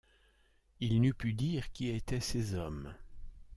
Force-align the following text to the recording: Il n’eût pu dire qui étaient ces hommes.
Il 0.79 0.99
n’eût 0.99 1.13
pu 1.13 1.35
dire 1.35 1.71
qui 1.71 1.89
étaient 1.89 2.21
ces 2.21 2.55
hommes. 2.55 2.95